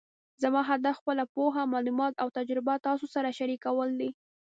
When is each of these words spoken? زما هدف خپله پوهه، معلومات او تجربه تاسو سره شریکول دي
زما 0.43 0.61
هدف 0.69 0.95
خپله 1.01 1.23
پوهه، 1.33 1.63
معلومات 1.73 2.13
او 2.21 2.27
تجربه 2.37 2.73
تاسو 2.85 3.05
سره 3.15 3.29
شریکول 3.37 3.89
دي 3.99 4.09